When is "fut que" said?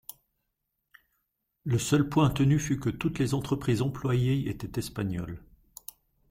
2.57-2.89